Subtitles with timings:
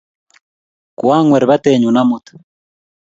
[0.99, 2.25] Koang'wer batenyu amut